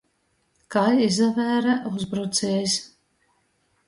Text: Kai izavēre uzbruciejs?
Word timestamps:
Kai 0.75 0.95
izavēre 1.07 1.75
uzbruciejs? 1.89 2.79